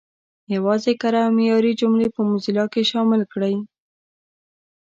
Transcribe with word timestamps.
یوازې 0.55 0.93
کره 1.01 1.19
او 1.25 1.31
معیاري 1.37 1.71
جملې 1.81 2.07
په 2.15 2.21
موزیلا 2.29 2.65
کې 2.73 2.81
شامل 2.91 3.21
کړئ. 3.33 3.55